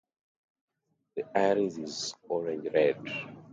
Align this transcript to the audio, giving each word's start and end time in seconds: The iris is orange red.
The 1.15 1.25
iris 1.37 1.77
is 1.77 2.15
orange 2.27 2.67
red. 2.73 2.99